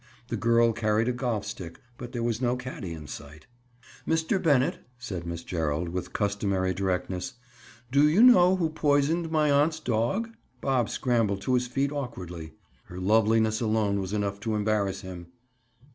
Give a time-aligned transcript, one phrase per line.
[0.29, 3.45] The girl carried a golf stick, but there was no caddy in sight.
[4.07, 4.41] "Mr.
[4.41, 7.33] Bennett," said Miss Gerald, with customary directness,
[7.91, 12.53] "do you know who poisoned my aunt's dog?" Bob scrambled to his feet awkwardly.
[12.85, 15.27] Her loveliness alone was enough to embarrass him.